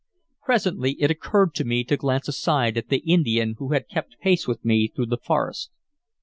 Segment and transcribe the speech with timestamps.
[0.43, 4.47] Presently it occurred to me to glance aside at the Indian who had kept pace
[4.47, 5.69] with me through the forest.